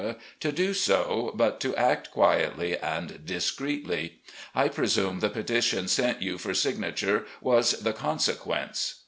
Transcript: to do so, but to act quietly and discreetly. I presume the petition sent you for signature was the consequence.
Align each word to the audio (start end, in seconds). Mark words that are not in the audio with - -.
to 0.39 0.51
do 0.51 0.73
so, 0.73 1.31
but 1.35 1.59
to 1.59 1.75
act 1.75 2.09
quietly 2.09 2.75
and 2.75 3.23
discreetly. 3.23 4.17
I 4.55 4.67
presume 4.67 5.19
the 5.19 5.29
petition 5.29 5.87
sent 5.87 6.23
you 6.23 6.39
for 6.39 6.55
signature 6.55 7.27
was 7.39 7.73
the 7.73 7.93
consequence. 7.93 8.95